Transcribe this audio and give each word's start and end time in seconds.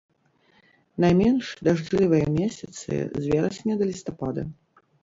Найменш 1.05 1.51
дажджлівыя 1.67 2.33
месяцы 2.39 2.91
з 2.99 3.23
верасня 3.33 3.73
да 3.85 3.93
лістапада. 3.93 4.43